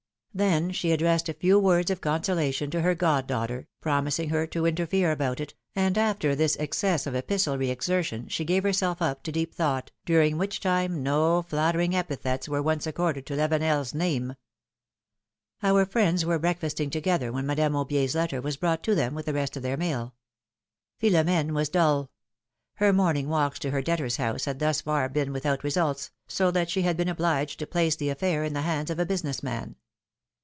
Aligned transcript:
Then 0.33 0.71
she 0.71 0.93
addressed 0.93 1.27
a 1.27 1.33
few 1.33 1.59
words 1.59 1.91
of 1.91 1.99
consolation 1.99 2.71
to 2.71 2.79
her 2.83 2.95
goddaughter, 2.95 3.67
promising 3.81 4.29
her 4.29 4.47
to 4.47 4.65
interfere 4.65 5.11
about 5.11 5.41
it, 5.41 5.53
and 5.75 5.97
after 5.97 6.33
this 6.35 6.55
excess 6.57 7.03
jof 7.03 7.15
epistolary 7.17 7.69
exertion 7.69 8.29
she 8.29 8.45
gave 8.45 8.63
herself 8.63 9.01
up 9.01 9.23
to 9.23 9.31
deep 9.33 9.53
thought, 9.53 9.91
during 10.05 10.37
which 10.37 10.61
time 10.61 11.03
no 11.03 11.41
flattering 11.41 11.93
epithets 11.93 12.47
^vere 12.47 12.63
once 12.63 12.87
accorded 12.87 13.25
to 13.25 13.33
Lavenel 13.33 13.83
's 13.83 13.93
name. 13.93 14.35
240 15.59 15.59
PHILOMtoE's 15.59 15.61
MAKRIAGES. 15.61 15.75
Our 15.75 15.85
friends 15.91 16.25
were 16.25 16.39
breakfasting 16.39 16.89
together 16.91 17.29
when 17.33 17.45
Madame 17.45 17.73
*Aubier's 17.73 18.15
letter 18.15 18.39
was 18.39 18.55
brought 18.55 18.83
to 18.83 18.95
them 18.95 19.13
with 19.13 19.25
the 19.25 19.33
rest 19.33 19.57
of 19.57 19.63
their 19.63 19.75
mail. 19.75 20.15
Philom^ne 21.01 21.51
was 21.51 21.67
dull; 21.67 22.09
her 22.75 22.93
morning 22.93 23.27
walks 23.27 23.59
to 23.59 23.71
her 23.71 23.81
debtor's 23.81 24.15
house 24.15 24.45
had 24.45 24.59
thus 24.59 24.79
far 24.79 25.09
been 25.09 25.33
without 25.33 25.65
results, 25.65 26.09
so 26.25 26.51
that 26.51 26.69
she 26.69 26.83
had 26.83 26.95
been 26.95 27.09
obliged 27.09 27.59
to 27.59 27.67
place 27.67 27.97
the 27.97 28.07
affair 28.07 28.45
in 28.45 28.53
the 28.53 28.61
hands 28.61 28.89
of 28.89 28.97
a 28.97 29.05
business 29.05 29.43
man. 29.43 29.75